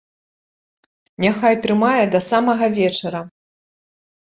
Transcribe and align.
Няхай 1.25 1.55
трымае 1.67 2.03
да 2.15 2.19
самага 2.31 2.67
вечара! 2.81 3.21